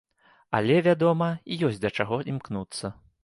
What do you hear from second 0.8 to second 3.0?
вядома, ёсць да чаго імкнуцца.